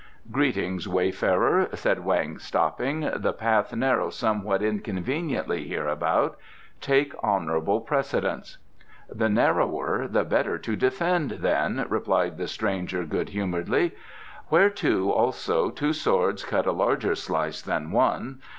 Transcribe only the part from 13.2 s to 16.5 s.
humouredly. "Whereto, also, two swords